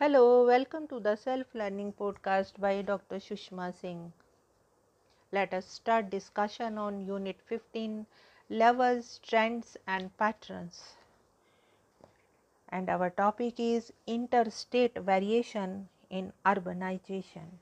[0.00, 3.16] Hello, welcome to the Self Learning Podcast by Dr.
[3.16, 4.14] Sushma Singh.
[5.30, 8.06] Let us start discussion on Unit 15
[8.48, 10.94] Levels, Trends and Patterns.
[12.70, 17.58] And our topic is Interstate Variation in Urbanization.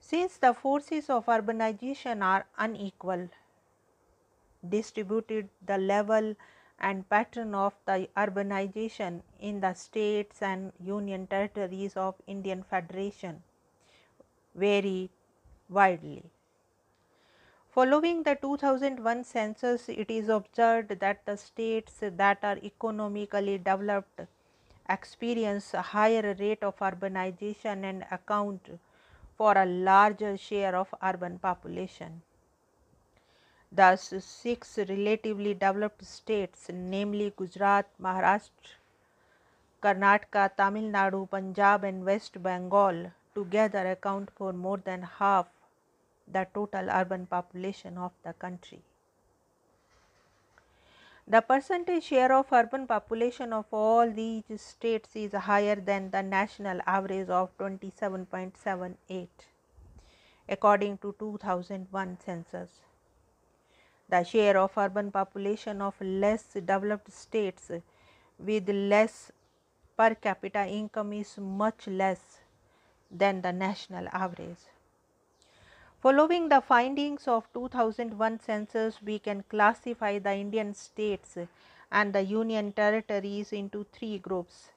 [0.00, 3.28] Since the forces of urbanization are unequal,
[4.66, 6.34] distributed the level
[6.78, 13.42] and pattern of the urbanization in the states and union territories of Indian Federation
[14.54, 15.10] vary
[15.68, 16.22] widely.
[17.70, 24.20] Following the 2001 census, it is observed that the states that are economically developed
[24.88, 28.78] experience a higher rate of urbanization and account
[29.36, 32.22] for a larger share of urban population.
[33.72, 38.76] Thus, six relatively developed states, namely Gujarat, Maharashtra,
[39.82, 45.46] Karnataka, Tamil Nadu, Punjab, and West Bengal, together account for more than half
[46.26, 48.80] the total urban population of the country.
[51.28, 56.80] The percentage share of urban population of all these states is higher than the national
[56.86, 59.28] average of 27.78
[60.48, 62.80] according to 2001 census.
[64.08, 67.70] The share of urban population of less developed states
[68.38, 69.32] with less
[69.96, 72.38] per capita income is much less
[73.10, 74.64] than the national average.
[76.00, 81.36] Following the findings of 2001 census, we can classify the Indian states
[81.90, 84.70] and the union territories into three groups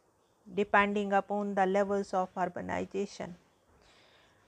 [0.56, 3.36] depending upon the levels of urbanization.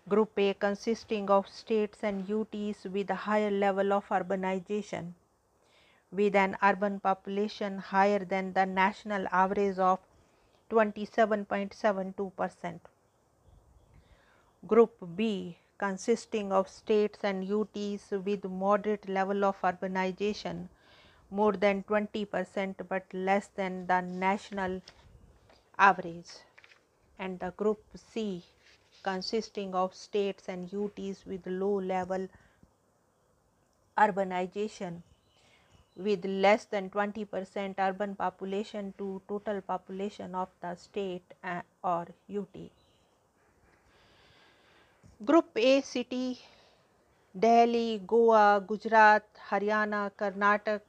[0.10, 5.14] Group A consisting of states and UTs with a higher level of urbanization
[6.12, 10.00] with an urban population higher than the national average of
[10.72, 12.82] 27.72 percent.
[14.66, 20.68] Group B consisting of states and UTs with moderate level of urbanization
[21.30, 24.82] more than 20 percent but less than the national
[25.78, 26.32] average
[27.18, 28.44] and the group C
[29.04, 32.28] consisting of states and UTs with low level
[33.98, 35.02] urbanization
[35.96, 42.08] with less than 20 percent urban population to total population of the state uh, or
[42.30, 42.56] UT.
[45.26, 46.40] Group A city
[47.38, 50.82] Delhi, Goa, Gujarat, Haryana, Karnataka,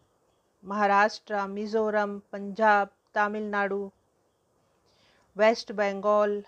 [0.67, 3.93] Maharashtra, Mizoram, Punjab, Tamil Nadu,
[5.37, 6.43] West Bengal,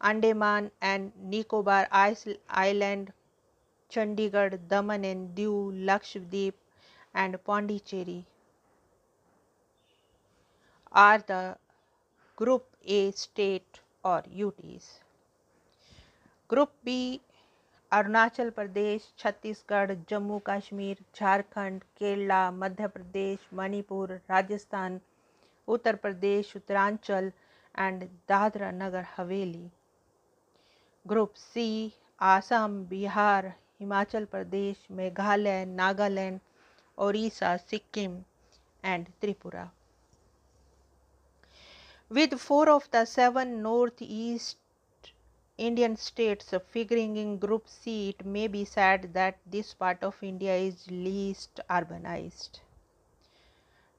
[0.00, 3.12] Andaman and Nicobar Island,
[3.90, 6.54] Chandigarh, Daman and Diu, Lakshadweep
[7.14, 8.24] and Pondicherry
[10.92, 11.56] are the
[12.36, 15.00] Group A state or UTs.
[16.46, 17.20] Group B
[17.90, 25.00] Arunachal Pradesh, Chhattisgarh, Jammu Kashmir, Jharkhand, Kerala, Madhya Pradesh, Manipur, Rajasthan,
[25.66, 27.32] Uttar Pradesh, Uttaranchal
[27.74, 29.70] and Dadra Nagar Haveli.
[31.08, 33.46] Group C, Assam, Bihar,
[33.80, 36.40] Himachal Pradesh, Meghalaya, Nagaland,
[36.98, 38.16] Odisha, Sikkim
[38.84, 39.68] and Tripura.
[42.10, 45.12] With four of the seven north east
[45.58, 50.54] Indian states figuring in group C it may be said that this part of India
[50.66, 52.60] is least urbanised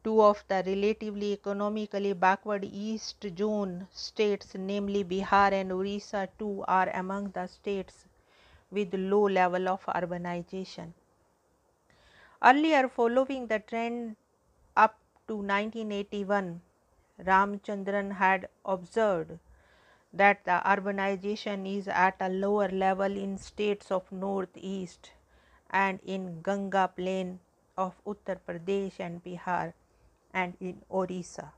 [0.01, 6.89] Two of the relatively economically backward east zone states, namely Bihar and Orissa, too, are
[6.91, 8.05] among the states
[8.71, 10.93] with low level of urbanization.
[12.41, 14.15] Earlier, following the trend
[14.77, 16.61] up to 1981,
[17.25, 19.37] Ramchandran had observed
[20.13, 25.11] that the urbanization is at a lower level in states of northeast
[25.69, 27.41] and in Ganga plain
[27.77, 29.73] of Uttar Pradesh and Bihar
[30.33, 31.53] and in Orissa.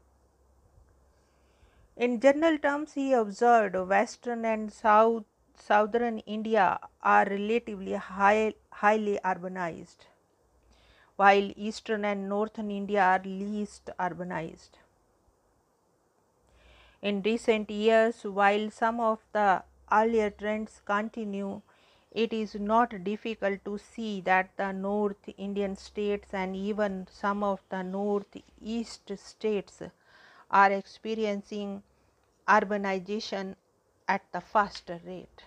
[1.96, 5.24] In general terms, he observed western and south,
[5.56, 10.08] southern India are relatively high, highly urbanized,
[11.16, 14.80] while eastern and northern India are least urbanized.
[17.02, 21.62] In recent years, while some of the earlier trends continue,
[22.12, 27.62] it is not difficult to see that the North Indian states and even some of
[27.70, 29.82] the Northeast states
[30.52, 31.84] are experiencing
[32.48, 33.56] urbanization
[34.08, 35.44] at the faster rate.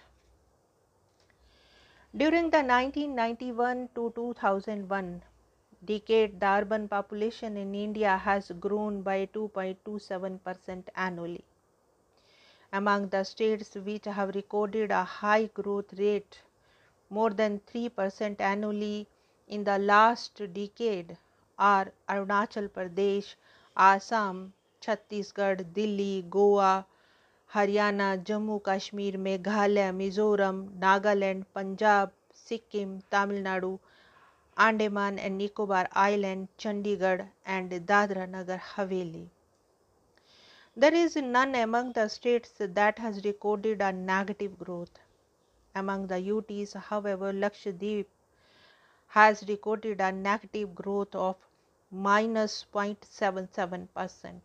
[2.17, 5.23] During the 1991 to 2001
[5.85, 11.45] decade, the urban population in India has grown by 2.27 percent annually.
[12.73, 16.43] among the states which have recorded a high growth rate
[17.11, 19.07] more than 3% annually
[19.49, 21.17] in the last decade
[21.59, 23.35] are Arunachal Pradesh,
[23.77, 26.87] Assam, Chhattisgarh, Delhi, Goa,
[27.53, 33.79] Haryana, Jammu Kashmir, Meghalaya, Mizoram, Nagaland, Punjab, Sikkim, Tamil Nadu,
[34.57, 39.29] Andaman and Nicobar Island, Chandigarh and Dadra Nagar Haveli.
[40.77, 44.99] There is none among the states that has recorded a negative growth.
[45.75, 48.07] Among the UTs, however, Lakshadweep
[49.09, 51.37] has recorded a negative growth of
[51.91, 54.41] minus 0.77%.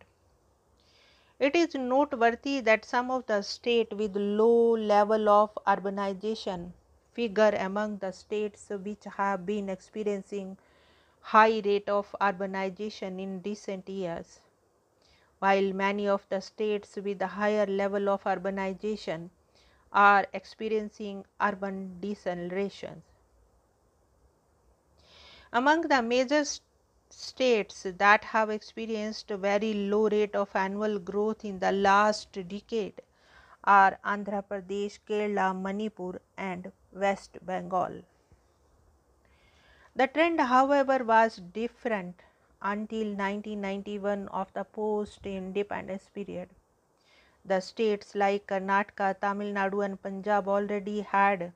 [1.38, 6.72] It is noteworthy that some of the states with low level of urbanization
[7.12, 10.56] figure among the states which have been experiencing
[11.20, 14.40] high rate of urbanization in recent years
[15.38, 19.30] while many of the states with a higher level of urbanization
[19.92, 23.02] are experiencing urban deceleration.
[25.52, 26.62] Among the major st
[27.12, 33.02] states that have experienced a very low rate of annual growth in the last decade
[33.64, 38.02] are Andhra Pradesh, Kerala, Manipur and West Bengal.
[39.96, 42.22] The trend however was different
[42.62, 46.48] until 1991 of the post-independence period.
[47.44, 51.52] The states like Karnataka, Tamil Nadu and Punjab already had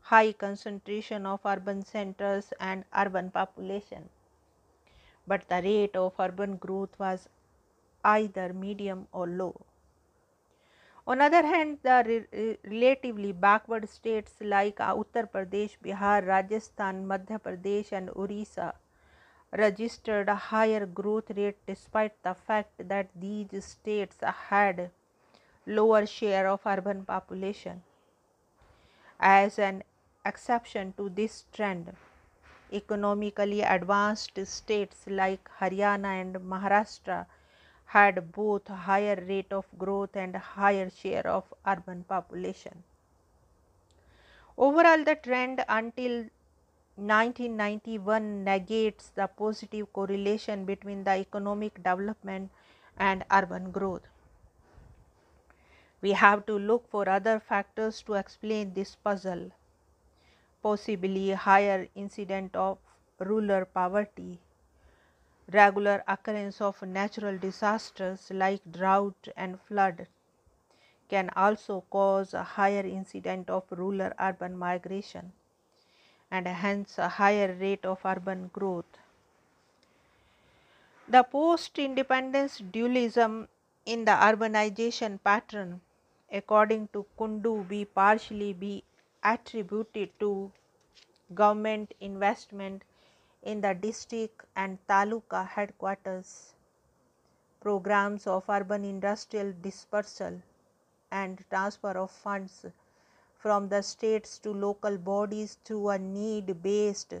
[0.00, 4.08] high concentration of urban centers and urban population.
[5.26, 7.28] But the rate of urban growth was
[8.04, 9.60] either medium or low.
[11.06, 17.92] On other hand, the re relatively backward states like Uttar Pradesh, Bihar, Rajasthan, Madhya Pradesh
[17.92, 18.74] and Orissa
[19.52, 24.18] registered a higher growth rate despite the fact that these states
[24.50, 24.90] had
[25.66, 27.82] lower share of urban population.
[29.20, 29.82] As an
[30.24, 31.94] exception to this trend,
[32.72, 37.26] economically advanced states like Haryana and Maharashtra
[37.86, 42.82] had both higher rate of growth and higher share of urban population.
[44.56, 46.26] Overall, the trend until
[46.96, 52.50] 1991 negates the positive correlation between the economic development
[52.98, 54.11] and urban growth.
[56.02, 59.52] We have to look for other factors to explain this puzzle,
[60.62, 62.78] possibly higher incident of
[63.18, 64.40] rural poverty,
[65.52, 70.08] regular occurrence of natural disasters like drought and flood
[71.08, 75.32] can also cause a higher incident of rural urban migration
[76.30, 78.98] and hence a higher rate of urban growth.
[81.06, 83.48] The post independence dualism
[83.86, 85.80] in the urbanization pattern,
[86.32, 88.82] according to Kundu, be partially be
[89.22, 90.50] attributed to
[91.34, 92.82] government investment
[93.42, 96.54] in the district and taluka headquarters,
[97.60, 100.42] programs of urban industrial dispersal
[101.10, 102.66] and transfer of funds
[103.38, 107.14] from the states to local bodies through a need based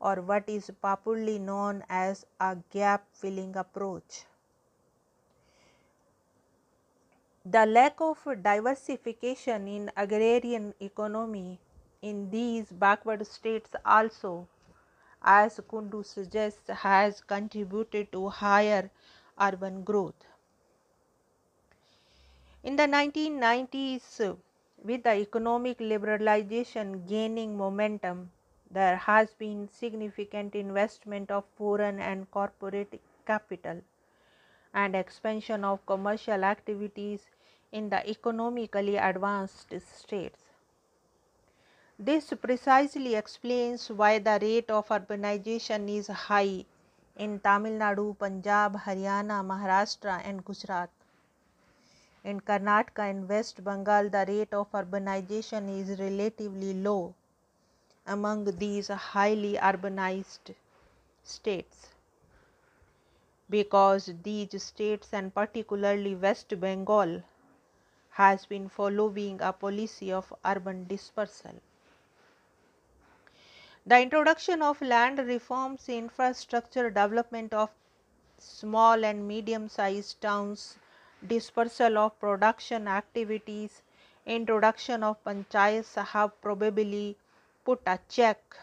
[0.00, 4.24] or what is popularly known as a gap filling approach.
[7.44, 11.58] The lack of diversification in agrarian economy
[12.00, 14.46] in these backward states also
[15.22, 18.90] as Kundu suggests has contributed to higher
[19.40, 20.26] urban growth.
[22.62, 24.38] In the 1990s
[24.84, 28.30] with the economic liberalization gaining momentum,
[28.70, 33.82] there has been significant investment of foreign and corporate capital
[34.74, 37.20] and expansion of commercial activities
[37.72, 40.40] in the economically advanced states.
[41.98, 46.64] This precisely explains why the rate of urbanization is high
[47.16, 50.90] in Tamil Nadu, Punjab, Haryana, Maharashtra and Gujarat.
[52.24, 57.14] In Karnataka and West Bengal, the rate of urbanization is relatively low
[58.06, 60.54] among these highly urbanized
[61.24, 61.88] states
[63.50, 67.22] because these states and particularly West Bengal
[68.10, 71.54] has been following a policy of urban dispersal.
[73.86, 77.70] The introduction of land reforms, infrastructure development of
[78.38, 80.76] small and medium sized towns
[81.26, 83.82] dispersal of production activities,
[84.26, 87.16] introduction of panchayats have probably
[87.64, 88.56] put a check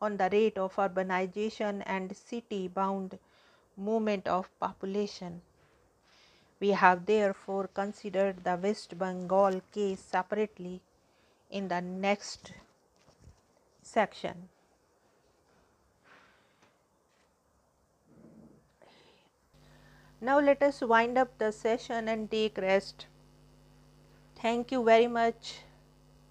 [0.00, 3.18] on the rate of urbanization and city bound
[3.76, 5.42] movement of population.
[6.60, 10.80] We have therefore considered the West Bengal case separately
[11.50, 12.52] in the next
[13.82, 14.48] section.
[20.20, 23.06] Now, let us wind up the session and take rest.
[24.36, 25.62] Thank you very much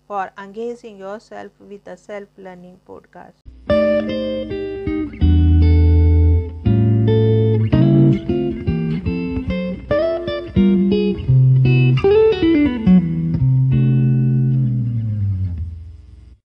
[0.08, 3.45] for engaging yourself with the self learning podcast.